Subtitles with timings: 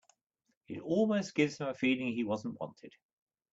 [0.67, 2.95] It almost gives him a feeling he wasn't wanted.